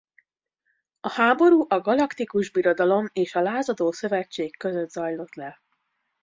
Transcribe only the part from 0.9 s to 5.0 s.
A háború a Galaktikus Birodalom és a Lázadó Szövetség között